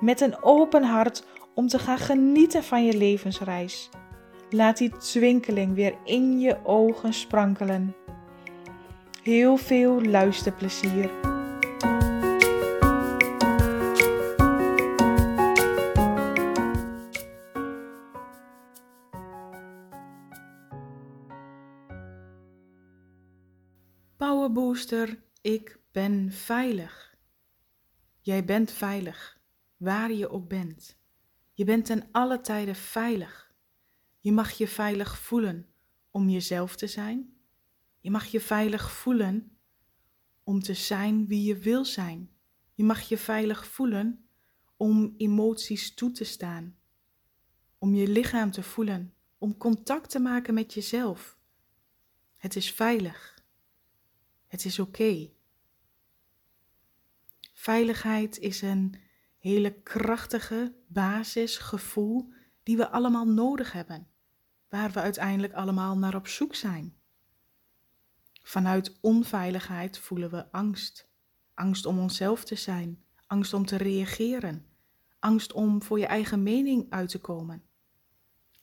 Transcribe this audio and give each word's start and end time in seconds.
met 0.00 0.20
een 0.20 0.42
open 0.42 0.82
hart 0.82 1.24
om 1.54 1.68
te 1.68 1.78
gaan 1.78 1.98
genieten 1.98 2.64
van 2.64 2.84
je 2.84 2.96
levensreis. 2.96 3.90
Laat 4.50 4.76
die 4.76 4.96
twinkeling 4.96 5.74
weer 5.74 5.94
in 6.04 6.40
je 6.40 6.64
ogen 6.64 7.12
sprankelen. 7.12 7.94
Heel 9.22 9.56
veel 9.56 10.02
luisterplezier. 10.02 11.10
Power 24.16 24.52
Booster, 24.52 25.18
ik 25.40 25.78
ben 25.92 26.32
veilig. 26.32 27.14
Jij 28.20 28.44
bent 28.44 28.72
veilig, 28.72 29.35
waar 29.76 30.12
je 30.12 30.28
ook 30.28 30.48
bent. 30.48 30.96
Je 31.52 31.64
bent 31.64 31.84
ten 31.84 32.08
alle 32.12 32.40
tijden 32.40 32.76
veilig. 32.76 33.54
Je 34.20 34.32
mag 34.32 34.50
je 34.50 34.68
veilig 34.68 35.18
voelen 35.18 35.66
om 36.10 36.28
jezelf 36.28 36.76
te 36.76 36.86
zijn. 36.86 37.36
Je 38.00 38.10
mag 38.10 38.26
je 38.26 38.40
veilig 38.40 38.92
voelen 38.92 39.58
om 40.44 40.60
te 40.60 40.74
zijn 40.74 41.26
wie 41.26 41.42
je 41.42 41.58
wil 41.58 41.84
zijn. 41.84 42.30
Je 42.74 42.84
mag 42.84 43.00
je 43.00 43.18
veilig 43.18 43.66
voelen 43.66 44.28
om 44.76 45.14
emoties 45.16 45.94
toe 45.94 46.10
te 46.10 46.24
staan. 46.24 46.76
Om 47.78 47.94
je 47.94 48.08
lichaam 48.08 48.50
te 48.50 48.62
voelen. 48.62 49.14
Om 49.38 49.56
contact 49.56 50.10
te 50.10 50.18
maken 50.18 50.54
met 50.54 50.74
jezelf. 50.74 51.38
Het 52.36 52.56
is 52.56 52.72
veilig. 52.72 53.44
Het 54.46 54.64
is 54.64 54.78
oké. 54.78 55.30
Veiligheid 57.52 58.38
is 58.38 58.62
een 58.62 58.94
hele 59.38 59.82
krachtige 59.82 60.74
basisgevoel 60.86 62.32
die 62.62 62.76
we 62.76 62.90
allemaal 62.90 63.26
nodig 63.26 63.72
hebben, 63.72 64.08
waar 64.68 64.90
we 64.90 65.00
uiteindelijk 65.00 65.52
allemaal 65.52 65.98
naar 65.98 66.14
op 66.14 66.26
zoek 66.26 66.54
zijn. 66.54 66.96
Vanuit 68.42 68.98
onveiligheid 69.00 69.98
voelen 69.98 70.30
we 70.30 70.52
angst. 70.52 71.08
Angst 71.54 71.86
om 71.86 71.98
onszelf 71.98 72.44
te 72.44 72.54
zijn, 72.54 73.04
angst 73.26 73.52
om 73.52 73.66
te 73.66 73.76
reageren, 73.76 74.66
angst 75.18 75.52
om 75.52 75.82
voor 75.82 75.98
je 75.98 76.06
eigen 76.06 76.42
mening 76.42 76.86
uit 76.90 77.08
te 77.08 77.20
komen, 77.20 77.62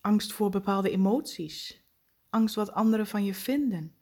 angst 0.01 0.33
voor 0.33 0.49
bepaalde 0.49 0.89
emoties, 0.89 1.83
angst 2.29 2.55
wat 2.55 2.71
anderen 2.71 3.07
van 3.07 3.25
je 3.25 3.33
vinden. 3.33 3.95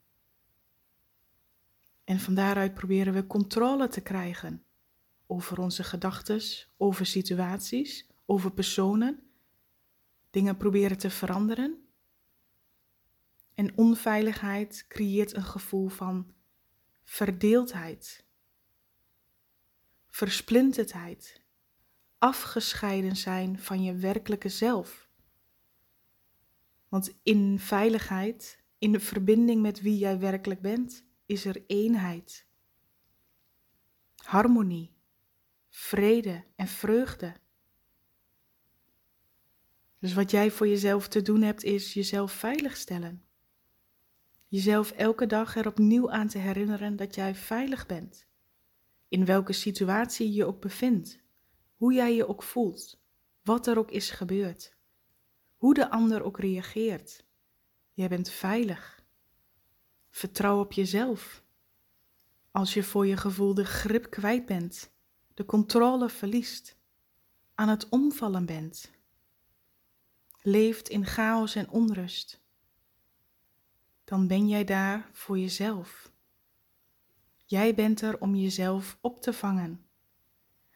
En 2.04 2.20
van 2.20 2.34
daaruit 2.34 2.74
proberen 2.74 3.14
we 3.14 3.26
controle 3.26 3.88
te 3.88 4.00
krijgen 4.00 4.64
over 5.32 5.58
onze 5.58 5.84
gedachten, 5.84 6.40
over 6.76 7.06
situaties, 7.06 8.06
over 8.26 8.50
personen, 8.52 9.22
dingen 10.30 10.56
proberen 10.56 10.98
te 10.98 11.10
veranderen. 11.10 11.86
En 13.54 13.76
onveiligheid 13.76 14.84
creëert 14.88 15.36
een 15.36 15.44
gevoel 15.44 15.88
van 15.88 16.32
verdeeldheid, 17.04 18.24
versplinterdheid, 20.08 21.42
afgescheiden 22.18 23.16
zijn 23.16 23.58
van 23.58 23.82
je 23.82 23.94
werkelijke 23.94 24.48
zelf. 24.48 25.08
Want 26.88 27.14
in 27.22 27.58
veiligheid, 27.58 28.62
in 28.78 28.92
de 28.92 29.00
verbinding 29.00 29.62
met 29.62 29.80
wie 29.80 29.98
jij 29.98 30.18
werkelijk 30.18 30.60
bent, 30.60 31.04
is 31.26 31.44
er 31.44 31.64
eenheid, 31.66 32.46
harmonie, 34.14 35.00
vrede 35.74 36.44
en 36.56 36.66
vreugde. 36.66 37.34
Dus 39.98 40.14
wat 40.14 40.30
jij 40.30 40.50
voor 40.50 40.68
jezelf 40.68 41.08
te 41.08 41.22
doen 41.22 41.42
hebt, 41.42 41.62
is 41.64 41.94
jezelf 41.94 42.32
veiligstellen. 42.32 43.24
Jezelf 44.48 44.90
elke 44.90 45.26
dag 45.26 45.56
er 45.56 45.66
opnieuw 45.66 46.10
aan 46.10 46.28
te 46.28 46.38
herinneren 46.38 46.96
dat 46.96 47.14
jij 47.14 47.34
veilig 47.34 47.86
bent. 47.86 48.26
In 49.08 49.24
welke 49.24 49.52
situatie 49.52 50.32
je 50.32 50.44
ook 50.44 50.60
bevindt, 50.60 51.20
hoe 51.74 51.92
jij 51.92 52.14
je 52.14 52.28
ook 52.28 52.42
voelt, 52.42 53.00
wat 53.42 53.66
er 53.66 53.78
ook 53.78 53.90
is 53.90 54.10
gebeurd, 54.10 54.76
hoe 55.56 55.74
de 55.74 55.90
ander 55.90 56.22
ook 56.22 56.38
reageert. 56.38 57.24
Jij 57.92 58.08
bent 58.08 58.30
veilig. 58.30 59.04
Vertrouw 60.10 60.60
op 60.60 60.72
jezelf. 60.72 61.44
Als 62.50 62.74
je 62.74 62.82
voor 62.82 63.06
je 63.06 63.16
gevoel 63.16 63.54
de 63.54 63.64
grip 63.64 64.10
kwijt 64.10 64.46
bent, 64.46 64.91
de 65.34 65.44
controle 65.44 66.08
verliest, 66.08 66.76
aan 67.54 67.68
het 67.68 67.88
omvallen 67.88 68.46
bent, 68.46 68.90
leeft 70.42 70.88
in 70.88 71.06
chaos 71.06 71.54
en 71.54 71.70
onrust, 71.70 72.40
dan 74.04 74.26
ben 74.26 74.48
jij 74.48 74.64
daar 74.64 75.08
voor 75.12 75.38
jezelf. 75.38 76.12
Jij 77.44 77.74
bent 77.74 78.00
er 78.00 78.20
om 78.20 78.34
jezelf 78.34 78.98
op 79.00 79.22
te 79.22 79.32
vangen. 79.32 79.86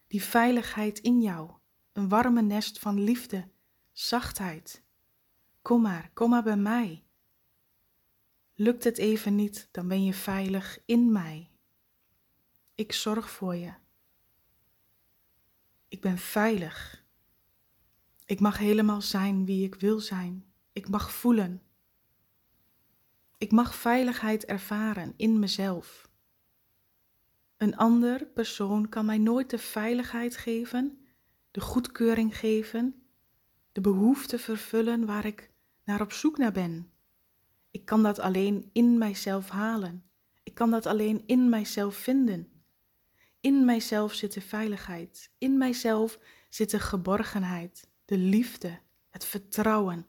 Die 0.07 0.23
veiligheid 0.23 0.99
in 0.99 1.21
jou, 1.21 1.51
een 1.93 2.09
warme 2.09 2.43
nest 2.43 2.79
van 2.79 3.01
liefde, 3.01 3.49
zachtheid. 3.93 4.83
Kom 5.63 5.83
maar, 5.83 6.11
kom 6.15 6.31
maar 6.31 6.43
bij 6.43 6.57
mij. 6.57 7.05
Lukt 8.55 8.85
het 8.85 8.99
even 8.99 9.35
niet, 9.35 9.69
dan 9.71 9.89
ben 9.89 10.05
je 10.05 10.15
veilig 10.15 10.79
in 10.85 11.13
mij. 11.13 11.51
Ik 12.75 12.93
zorg 12.93 13.31
voor 13.31 13.55
je. 13.55 13.73
Ik 15.97 16.03
ben 16.03 16.19
veilig. 16.19 17.05
Ik 18.27 18.41
mag 18.41 18.59
helemaal 18.59 19.03
zijn 19.03 19.45
wie 19.45 19.65
ik 19.65 19.75
wil 19.75 20.01
zijn. 20.01 20.45
Ik 20.73 20.89
mag 20.89 21.13
voelen. 21.13 21.63
Ik 23.39 23.53
mag 23.53 23.75
veiligheid 23.75 24.45
ervaren 24.45 25.15
in 25.17 25.39
mezelf. 25.39 26.09
Een 27.57 27.77
ander 27.77 28.27
persoon 28.27 28.89
kan 28.89 29.07
mij 29.07 29.19
nooit 29.19 29.51
de 29.51 29.59
veiligheid 29.59 30.37
geven, 30.37 30.99
de 31.51 31.61
goedkeuring 31.61 32.39
geven, 32.39 33.03
de 33.73 33.81
behoefte 33.81 34.39
vervullen 34.39 35.07
waar 35.07 35.25
ik 35.25 35.51
naar 35.85 36.01
op 36.01 36.13
zoek 36.13 36.39
naar 36.39 36.53
ben. 36.53 36.91
Ik 37.71 37.85
kan 37.85 38.03
dat 38.03 38.19
alleen 38.19 38.71
in 38.73 38.99
mijzelf 38.99 39.49
halen. 39.49 40.05
Ik 40.43 40.55
kan 40.55 40.71
dat 40.71 40.87
alleen 40.87 41.23
in 41.27 41.49
mijzelf 41.49 41.97
vinden. 41.97 42.56
In 43.47 43.65
mijzelf 43.65 44.15
zit 44.15 44.33
de 44.33 44.41
veiligheid. 44.41 45.31
In 45.39 45.59
mijzelf 45.59 46.19
zit 46.49 46.71
de 46.71 46.81
geborgenheid, 46.81 47.89
de 48.05 48.19
liefde, 48.19 48.79
het 49.11 49.25
vertrouwen 49.25 50.07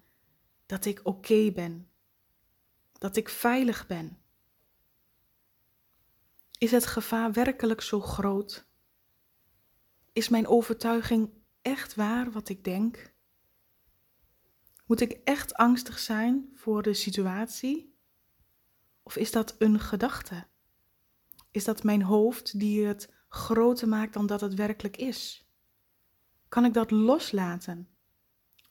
dat 0.66 0.86
ik 0.86 1.00
oké 1.04 1.52
ben, 1.52 1.90
dat 2.92 3.16
ik 3.16 3.30
veilig 3.30 3.88
ben. 3.88 4.18
Is 6.58 6.72
het 6.72 6.86
gevaar 6.86 7.32
werkelijk 7.32 7.82
zo 7.82 8.00
groot? 8.00 8.68
Is 10.14 10.30
mijn 10.30 10.48
overtuiging 10.48 11.30
echt 11.62 11.96
waar 11.96 12.32
wat 12.32 12.50
ik 12.50 12.64
denk? 12.64 13.14
Moet 14.86 15.02
ik 15.02 15.12
echt 15.12 15.54
angstig 15.54 16.00
zijn 16.00 16.50
voor 16.54 16.82
de 16.82 16.94
situatie? 16.94 17.96
Of 19.04 19.16
is 19.16 19.32
dat 19.32 19.56
een 19.58 19.80
gedachte? 19.80 20.48
Is 21.52 21.64
dat 21.64 21.84
mijn 21.84 22.02
hoofd 22.02 22.60
die 22.60 22.86
het 22.86 23.16
groter 23.30 23.88
maakt 23.88 24.14
dan 24.14 24.26
dat 24.26 24.42
het 24.42 24.54
werkelijk 24.54 24.98
is? 24.98 25.48
Kan 26.48 26.66
ik 26.66 26.74
dat 26.74 26.92
loslaten? 26.92 27.90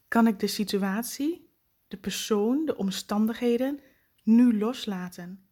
Kan 0.08 0.26
ik 0.26 0.41
de 0.41 0.47
situatie, 0.47 1.50
de 1.88 1.97
persoon, 1.97 2.64
de 2.64 2.76
omstandigheden 2.76 3.81
nu 4.23 4.58
loslaten? 4.58 5.49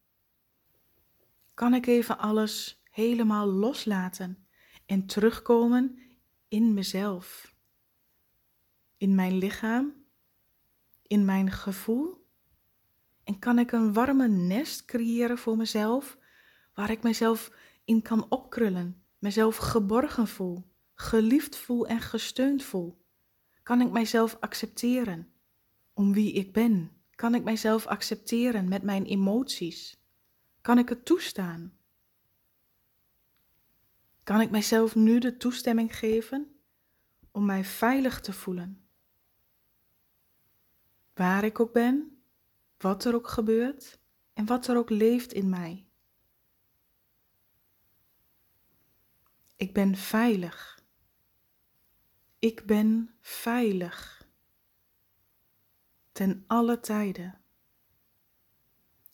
Kan 1.55 1.75
ik 1.75 1.87
even 1.87 2.19
alles 2.19 2.83
helemaal 2.91 3.47
loslaten 3.47 4.47
en 4.87 5.07
terugkomen 5.07 5.99
in 6.49 6.75
mezelf, 6.75 7.55
in 8.97 9.15
mijn 9.15 9.39
lichaam, 9.39 10.05
in 11.03 11.25
mijn 11.25 11.51
gevoel? 11.51 12.27
En 13.25 13.39
kan 13.39 13.59
ik 13.59 13.73
een 13.73 13.93
warme 13.93 14.29
nest 14.29 14.85
creëren 14.85 15.39
voor 15.39 15.57
mezelf, 15.57 16.19
waar 16.75 16.91
ik 16.91 17.03
mezelf 17.03 17.51
in 17.85 18.03
kan 18.03 18.31
opkrullen, 18.31 19.03
mezelf 19.19 19.57
geborgen 19.57 20.29
voel, 20.29 20.71
geliefd 20.95 21.57
voel 21.57 21.87
en 21.87 22.01
gesteund 22.01 22.63
voel? 22.63 23.03
Kan 23.63 23.81
ik 23.81 23.91
mijzelf 23.91 24.37
accepteren 24.41 25.33
om 25.93 26.13
wie 26.13 26.33
ik 26.33 26.53
ben? 26.53 26.91
Kan 27.15 27.35
ik 27.35 27.45
mijzelf 27.45 27.87
accepteren 27.87 28.69
met 28.69 28.83
mijn 28.83 29.05
emoties? 29.05 30.03
Kan 30.61 30.79
ik 30.79 30.89
het 30.89 31.05
toestaan? 31.05 31.79
Kan 34.23 34.41
ik 34.41 34.51
mijzelf 34.51 34.95
nu 34.95 35.19
de 35.19 35.37
toestemming 35.37 35.97
geven 35.97 36.57
om 37.31 37.45
mij 37.45 37.65
veilig 37.65 38.21
te 38.21 38.33
voelen? 38.33 38.87
Waar 41.15 41.45
ik 41.45 41.61
ook 41.61 41.73
ben, 41.73 42.19
wat 42.79 43.05
er 43.05 43.15
ook 43.15 43.29
gebeurt 43.29 43.99
en 44.33 44.47
wat 44.47 44.67
er 44.67 44.77
ook 44.77 44.91
leeft 44.91 45.33
in 45.33 45.49
mij. 45.49 45.87
Ik 49.57 49.73
ben 49.73 49.97
veilig. 49.97 50.83
Ik 52.39 52.67
ben 52.67 53.15
veilig. 53.21 54.29
Ten 56.13 56.45
alle 56.47 56.81
tijden. 56.81 57.41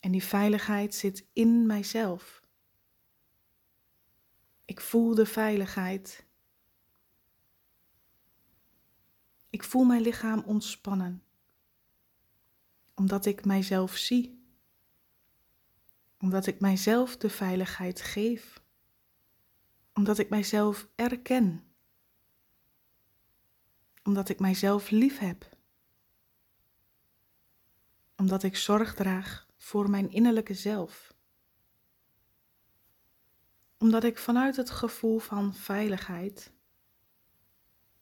En 0.01 0.11
die 0.11 0.25
veiligheid 0.25 0.95
zit 0.95 1.29
in 1.33 1.67
mijzelf. 1.67 2.43
Ik 4.65 4.81
voel 4.81 5.15
de 5.15 5.27
veiligheid. 5.27 6.27
Ik 9.51 9.65
voel 9.65 9.85
mijn 9.85 10.03
lichaam 10.03 10.43
ontspannen, 10.47 11.23
omdat 12.95 13.27
ik 13.27 13.45
mijzelf 13.45 13.97
zie, 13.97 14.45
omdat 16.19 16.47
ik 16.47 16.61
mijzelf 16.61 17.17
de 17.17 17.31
veiligheid 17.31 18.01
geef, 18.01 18.63
omdat 19.95 20.19
ik 20.19 20.29
mijzelf 20.29 20.89
erken, 20.95 21.65
omdat 24.03 24.29
ik 24.29 24.41
mijzelf 24.41 24.91
lief 24.91 25.19
heb, 25.19 25.49
omdat 28.17 28.43
ik 28.43 28.57
zorg 28.57 28.95
draag 28.95 29.47
voor 29.57 29.91
mijn 29.91 30.11
innerlijke 30.11 30.55
zelf. 30.55 31.15
Omdat 33.79 34.05
ik 34.05 34.19
vanuit 34.19 34.57
het 34.57 34.71
gevoel 34.71 35.19
van 35.19 35.55
veiligheid 35.55 36.53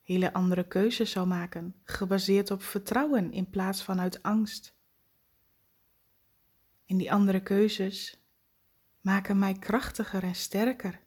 hele 0.08 0.32
andere 0.32 0.66
keuzes 0.66 1.10
zou 1.10 1.26
maken, 1.26 1.74
gebaseerd 1.84 2.50
op 2.50 2.62
vertrouwen 2.62 3.32
in 3.32 3.50
plaats 3.50 3.82
van 3.82 4.00
uit 4.00 4.22
angst. 4.22 4.74
En 6.86 6.96
die 6.96 7.12
andere 7.12 7.42
keuzes 7.42 8.20
maken 9.00 9.38
mij 9.38 9.54
krachtiger 9.54 10.22
en 10.22 10.34
sterker, 10.34 11.00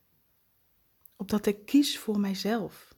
opdat 1.21 1.45
ik 1.45 1.65
kies 1.65 1.99
voor 1.99 2.19
mijzelf. 2.19 2.95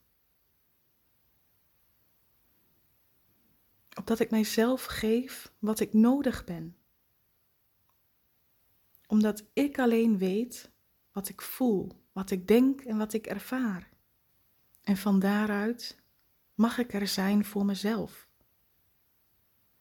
Opdat 3.98 4.20
ik 4.20 4.30
mijzelf 4.30 4.84
geef 4.84 5.52
wat 5.58 5.80
ik 5.80 5.92
nodig 5.92 6.44
ben. 6.44 6.76
Omdat 9.06 9.44
ik 9.52 9.78
alleen 9.78 10.18
weet 10.18 10.70
wat 11.12 11.28
ik 11.28 11.40
voel, 11.40 12.04
wat 12.12 12.30
ik 12.30 12.48
denk 12.48 12.80
en 12.80 12.98
wat 12.98 13.12
ik 13.12 13.26
ervaar. 13.26 13.90
En 14.82 14.96
van 14.96 15.18
daaruit 15.18 16.02
mag 16.54 16.78
ik 16.78 16.92
er 16.92 17.08
zijn 17.08 17.44
voor 17.44 17.64
mezelf. 17.64 18.28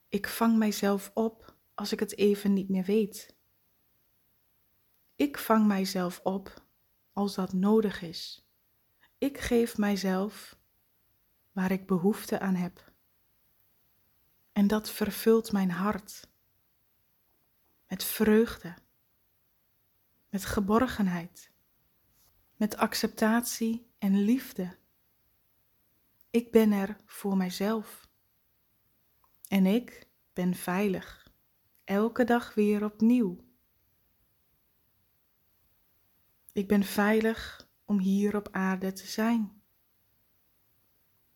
Ik 0.09 0.27
vang 0.27 0.57
mijzelf 0.57 1.11
op 1.13 1.55
als 1.73 1.91
ik 1.91 1.99
het 1.99 2.17
even 2.17 2.53
niet 2.53 2.69
meer 2.69 2.85
weet. 2.85 3.35
Ik 5.15 5.37
vang 5.37 5.67
mijzelf 5.67 6.19
op 6.23 6.62
als 7.13 7.35
dat 7.35 7.53
nodig 7.53 8.01
is. 8.01 8.47
Ik 9.17 9.39
geef 9.39 9.77
mijzelf 9.77 10.57
waar 11.51 11.71
ik 11.71 11.87
behoefte 11.87 12.39
aan 12.39 12.55
heb. 12.55 12.91
En 14.51 14.67
dat 14.67 14.89
vervult 14.89 15.51
mijn 15.51 15.71
hart 15.71 16.27
met 17.87 18.03
vreugde 18.03 18.73
met 20.33 20.45
geborgenheid, 20.45 21.51
met 22.55 22.77
acceptatie 22.77 23.87
en 23.97 24.19
liefde. 24.23 24.77
Ik 26.29 26.51
ben 26.51 26.71
er 26.71 26.97
voor 27.05 27.37
mijzelf. 27.37 28.07
En 29.47 29.65
ik 29.65 30.07
ben 30.33 30.53
veilig, 30.53 31.31
elke 31.83 32.23
dag 32.23 32.53
weer 32.53 32.83
opnieuw. 32.83 33.42
Ik 36.53 36.67
ben 36.67 36.83
veilig 36.83 37.69
om 37.85 37.99
hier 37.99 38.35
op 38.35 38.47
aarde 38.51 38.93
te 38.93 39.07
zijn. 39.07 39.61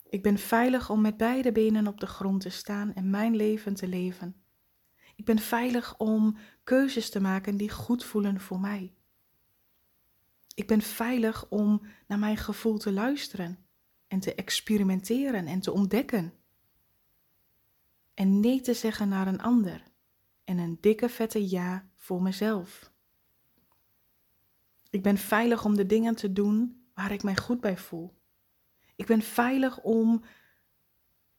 Ik 0.10 0.24
ben 0.24 0.38
veilig 0.38 0.90
om 0.90 1.02
met 1.02 1.18
beide 1.18 1.52
benen 1.52 1.88
op 1.88 2.00
de 2.00 2.08
grond 2.08 2.42
te 2.42 2.50
staan 2.50 2.94
en 2.94 3.10
mijn 3.10 3.36
leven 3.36 3.74
te 3.74 3.88
leven. 3.88 4.36
Ik 5.16 5.26
ben 5.26 5.40
veilig 5.40 5.98
om 5.98 6.38
keuzes 6.64 7.10
te 7.10 7.20
maken 7.20 7.58
die 7.58 7.70
goed 7.70 8.06
voelen 8.06 8.40
voor 8.40 8.60
mij. 8.60 8.94
Ik 10.56 10.68
ben 10.68 10.82
veilig 10.82 11.50
om 11.50 11.82
naar 12.08 12.20
mijn 12.20 12.38
gevoel 12.38 12.78
te 12.78 12.92
luisteren 12.92 13.66
en 14.08 14.20
te 14.20 14.36
experimenteren 14.36 15.48
en 15.48 15.60
te 15.60 15.72
ontdekken. 15.72 16.34
En 18.14 18.40
nee 18.40 18.62
te 18.62 18.74
zeggen 18.74 19.10
naar 19.10 19.28
een 19.28 19.42
ander 19.42 19.84
en 20.44 20.58
een 20.58 20.78
dikke 20.82 21.10
vette 21.10 21.50
ja 21.50 21.90
voor 21.96 22.22
mezelf. 22.22 22.92
Ik 24.98 25.04
ben 25.04 25.18
veilig 25.18 25.66
om 25.66 25.76
de 25.76 25.86
dingen 25.86 26.16
te 26.16 26.34
doen 26.34 26.88
waar 26.94 27.12
ik 27.12 27.24
mij 27.24 27.36
goed 27.36 27.60
bij 27.60 27.78
voel. 27.78 28.18
Ik 28.96 29.06
ben 29.06 29.22
veilig 29.22 29.82
om 29.82 30.24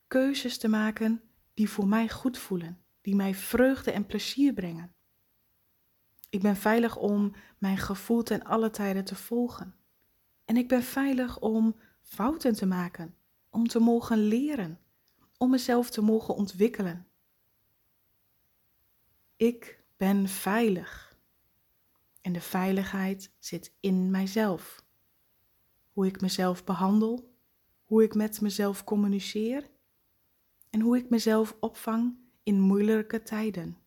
keuzes 0.06 0.58
te 0.58 0.68
maken 0.68 1.22
die 1.54 1.68
voor 1.68 1.88
mij 1.88 2.08
goed 2.08 2.38
voelen 2.38 2.82
die 3.00 3.14
mij 3.14 3.34
vreugde 3.34 3.90
en 3.90 4.06
plezier 4.06 4.52
brengen. 4.52 4.94
Ik 6.30 6.42
ben 6.42 6.56
veilig 6.56 6.96
om 6.96 7.34
mijn 7.58 7.76
gevoel 7.76 8.22
ten 8.22 8.42
alle 8.44 8.70
tijden 8.70 9.04
te 9.04 9.14
volgen. 9.14 9.74
En 10.44 10.56
ik 10.56 10.68
ben 10.68 10.82
veilig 10.82 11.38
om 11.38 11.76
fouten 12.02 12.54
te 12.54 12.66
maken, 12.66 13.14
om 13.50 13.68
te 13.68 13.78
mogen 13.78 14.18
leren, 14.18 14.78
om 15.36 15.50
mezelf 15.50 15.90
te 15.90 16.00
mogen 16.00 16.34
ontwikkelen. 16.34 17.06
Ik 19.36 19.84
ben 19.96 20.28
veilig. 20.28 21.07
En 22.28 22.34
de 22.34 22.40
veiligheid 22.40 23.30
zit 23.38 23.72
in 23.80 24.10
mijzelf. 24.10 24.84
Hoe 25.92 26.06
ik 26.06 26.20
mezelf 26.20 26.64
behandel, 26.64 27.34
hoe 27.84 28.02
ik 28.02 28.14
met 28.14 28.40
mezelf 28.40 28.84
communiceer 28.84 29.70
en 30.70 30.80
hoe 30.80 30.96
ik 30.96 31.10
mezelf 31.10 31.56
opvang 31.60 32.18
in 32.42 32.60
moeilijke 32.60 33.22
tijden. 33.22 33.78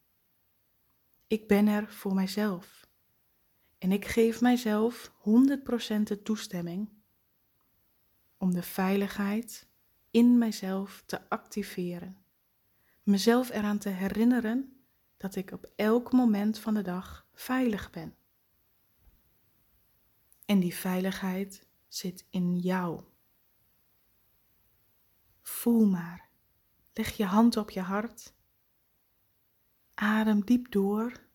Ik 1.28 1.48
ben 1.48 1.68
er 1.68 1.92
voor 1.92 2.14
mijzelf. 2.14 2.88
En 3.78 3.92
ik 3.92 4.06
geef 4.06 4.42
mijzelf 4.42 5.12
100% 5.20 6.04
de 6.04 6.22
toestemming 6.24 6.90
om 8.38 8.54
de 8.54 8.64
veiligheid 8.64 9.68
in 10.12 10.38
mijzelf 10.38 11.04
te 11.06 11.30
activeren. 11.30 12.18
Mezelf 13.04 13.50
eraan 13.50 13.78
te 13.78 13.90
herinneren 13.90 14.82
dat 15.18 15.36
ik 15.36 15.52
op 15.52 15.72
elk 15.76 16.12
moment 16.12 16.60
van 16.60 16.74
de 16.74 16.82
dag 16.82 17.28
veilig 17.34 17.90
ben. 17.90 18.16
En 20.46 20.60
die 20.60 20.76
veiligheid 20.76 21.68
zit 21.88 22.26
in 22.30 22.58
jou. 22.60 23.02
Voel 25.42 25.86
maar. 25.86 26.30
Leg 26.94 27.18
je 27.18 27.26
hand 27.26 27.58
op 27.58 27.70
je 27.70 27.82
hart 27.82 28.34
Adem 30.02 30.46
diep 30.46 30.72
door. 30.72 31.30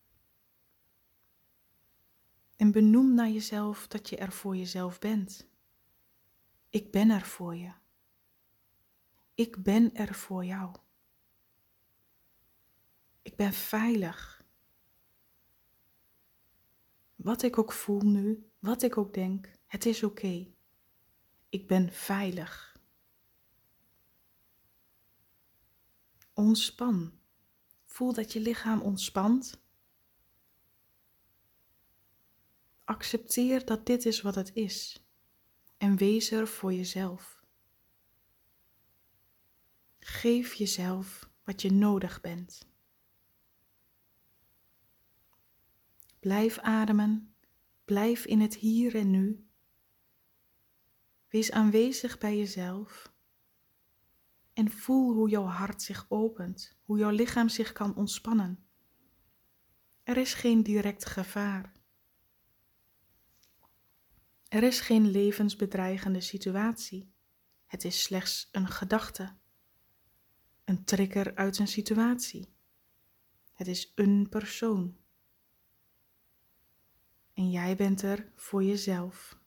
En 2.55 2.71
benoem 2.71 3.13
naar 3.13 3.29
jezelf 3.29 3.87
dat 3.87 4.09
je 4.09 4.17
er 4.17 4.31
voor 4.31 4.55
jezelf 4.55 4.99
bent. 4.99 5.47
Ik 6.69 6.91
ben 6.91 7.09
er 7.09 7.21
voor 7.21 7.55
je. 7.55 7.71
Ik 9.33 9.63
ben 9.63 9.95
er 9.95 10.13
voor 10.13 10.45
jou. 10.45 10.75
Ik 13.21 13.35
ben 13.35 13.53
veilig. 13.53 14.45
Wat 17.15 17.41
ik 17.41 17.57
ook 17.57 17.71
voel 17.71 18.01
nu, 18.01 18.49
wat 18.67 18.81
ik 18.81 18.97
ook 18.97 19.13
denk, 19.13 19.51
het 19.65 19.85
is 19.85 20.03
oké. 20.03 20.47
Ik 21.49 21.67
ben 21.67 21.91
veilig. 21.91 22.79
Ontspan. 26.33 27.19
Voel 27.85 28.13
dat 28.13 28.33
je 28.33 28.39
lichaam 28.39 28.81
ontspant. 28.81 29.61
Accepteer 32.83 33.65
dat 33.65 33.85
dit 33.85 34.05
is 34.05 34.21
wat 34.21 34.35
het 34.35 34.53
is 34.53 35.05
en 35.77 35.95
wees 35.95 36.31
er 36.31 36.47
voor 36.47 36.73
jezelf. 36.73 37.43
Geef 39.99 40.53
jezelf 40.53 41.29
wat 41.43 41.61
je 41.61 41.71
nodig 41.71 42.21
bent. 42.21 42.67
Blijf 46.19 46.59
ademen, 46.59 47.35
blijf 47.87 48.25
in 48.25 48.41
het 48.41 48.55
hier 48.55 48.95
en 48.95 49.09
nu. 49.09 49.47
Wees 51.27 51.51
aanwezig 51.51 52.17
bij 52.17 52.37
jezelf 52.37 53.13
en 54.53 54.71
voel 54.71 55.13
hoe 55.13 55.29
jouw 55.29 55.45
hart 55.45 55.81
zich 55.81 56.05
opent, 56.09 56.77
hoe 56.83 56.97
jouw 56.97 57.09
lichaam 57.09 57.49
zich 57.49 57.71
kan 57.71 57.95
ontspannen. 57.95 58.67
Er 60.03 60.17
is 60.17 60.33
geen 60.33 60.63
direct 60.63 61.05
gevaar. 61.05 61.73
Er 64.47 64.63
is 64.63 64.79
geen 64.79 65.07
levensbedreigende 65.11 66.21
situatie. 66.21 67.11
Het 67.65 67.83
is 67.83 68.03
slechts 68.03 68.49
een 68.51 68.67
gedachte, 68.67 69.35
een 70.63 70.83
trigger 70.83 71.35
uit 71.35 71.59
een 71.59 71.67
situatie. 71.67 72.53
Het 73.53 73.67
is 73.67 73.91
een 73.95 74.27
persoon. 74.29 74.97
En 77.37 77.49
jij 77.49 77.75
bent 77.75 78.01
er 78.01 78.31
voor 78.35 78.63
jezelf. 78.63 79.37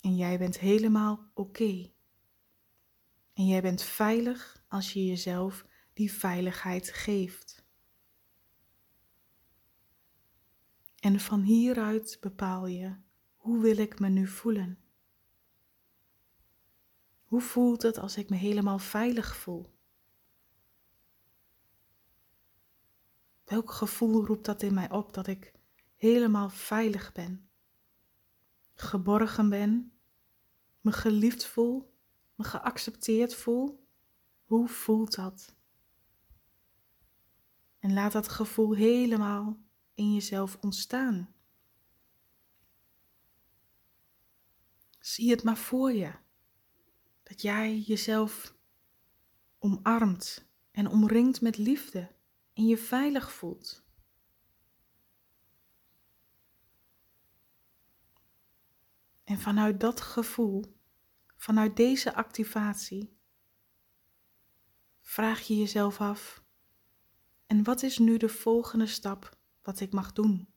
En 0.00 0.16
jij 0.16 0.38
bent 0.38 0.58
helemaal 0.58 1.30
oké. 1.34 1.90
En 3.32 3.46
jij 3.46 3.62
bent 3.62 3.82
veilig 3.82 4.64
als 4.68 4.92
je 4.92 5.06
jezelf 5.06 5.66
die 5.92 6.12
veiligheid 6.12 6.92
geeft. 6.92 7.64
En 10.98 11.20
van 11.20 11.40
hieruit 11.40 12.18
bepaal 12.20 12.66
je, 12.66 12.96
hoe 13.36 13.60
wil 13.60 13.76
ik 13.76 13.98
me 13.98 14.08
nu 14.08 14.26
voelen? 14.26 14.78
Hoe 17.24 17.40
voelt 17.40 17.82
het 17.82 17.98
als 17.98 18.16
ik 18.16 18.30
me 18.30 18.36
helemaal 18.36 18.78
veilig 18.78 19.36
voel? 19.36 19.79
Welk 23.50 23.70
gevoel 23.70 24.26
roept 24.26 24.44
dat 24.44 24.62
in 24.62 24.74
mij 24.74 24.90
op 24.90 25.14
dat 25.14 25.26
ik 25.26 25.52
helemaal 25.96 26.48
veilig 26.48 27.12
ben, 27.12 27.48
geborgen 28.74 29.48
ben, 29.48 29.92
me 30.80 30.92
geliefd 30.92 31.44
voel, 31.44 31.94
me 32.34 32.44
geaccepteerd 32.44 33.34
voel? 33.34 33.86
Hoe 34.44 34.68
voelt 34.68 35.14
dat? 35.14 35.54
En 37.78 37.92
laat 37.92 38.12
dat 38.12 38.28
gevoel 38.28 38.74
helemaal 38.74 39.58
in 39.94 40.14
jezelf 40.14 40.58
ontstaan. 40.60 41.34
Zie 44.98 45.30
het 45.30 45.42
maar 45.42 45.58
voor 45.58 45.92
je. 45.92 46.12
Dat 47.22 47.42
jij 47.42 47.78
jezelf 47.78 48.54
omarmt 49.58 50.46
en 50.70 50.88
omringt 50.88 51.40
met 51.40 51.56
liefde 51.56 52.18
en 52.52 52.66
je 52.66 52.76
veilig 52.76 53.32
voelt. 53.32 53.84
En 59.24 59.38
vanuit 59.38 59.80
dat 59.80 60.00
gevoel, 60.00 60.76
vanuit 61.36 61.76
deze 61.76 62.14
activatie, 62.14 63.18
vraag 65.00 65.40
je 65.40 65.56
jezelf 65.56 66.00
af: 66.00 66.44
en 67.46 67.64
wat 67.64 67.82
is 67.82 67.98
nu 67.98 68.16
de 68.16 68.28
volgende 68.28 68.86
stap 68.86 69.38
wat 69.62 69.80
ik 69.80 69.92
mag 69.92 70.12
doen? 70.12 70.48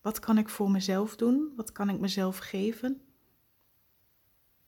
Wat 0.00 0.18
kan 0.18 0.38
ik 0.38 0.48
voor 0.48 0.70
mezelf 0.70 1.16
doen? 1.16 1.52
Wat 1.56 1.72
kan 1.72 1.88
ik 1.88 2.00
mezelf 2.00 2.38
geven? 2.38 3.02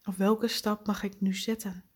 Of 0.05 0.17
welke 0.17 0.49
stap 0.49 0.87
mag 0.87 1.03
ik 1.03 1.21
nu 1.21 1.35
zetten? 1.35 1.92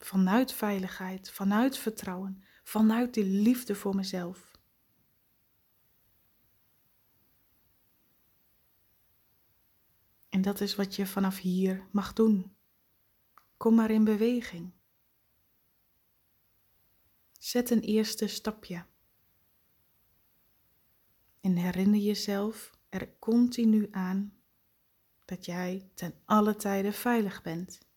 Vanuit 0.00 0.52
veiligheid, 0.52 1.30
vanuit 1.30 1.78
vertrouwen, 1.78 2.44
vanuit 2.62 3.14
die 3.14 3.24
liefde 3.24 3.74
voor 3.74 3.94
mezelf. 3.94 4.50
En 10.28 10.42
dat 10.42 10.60
is 10.60 10.74
wat 10.74 10.96
je 10.96 11.06
vanaf 11.06 11.38
hier 11.38 11.86
mag 11.90 12.12
doen. 12.12 12.56
Kom 13.56 13.74
maar 13.74 13.90
in 13.90 14.04
beweging. 14.04 14.72
Zet 17.38 17.70
een 17.70 17.80
eerste 17.80 18.26
stapje. 18.26 18.84
En 21.40 21.56
herinner 21.56 22.00
jezelf 22.00 22.78
er 22.88 23.18
continu 23.18 23.88
aan 23.90 24.38
dat 25.24 25.44
jij 25.44 25.90
ten 25.94 26.14
alle 26.24 26.56
tijde 26.56 26.92
veilig 26.92 27.42
bent. 27.42 27.89